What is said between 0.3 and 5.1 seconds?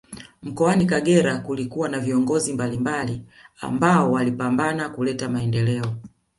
Mkoani kagera kulikuwa na viongozi mbalimbali ambao walipambana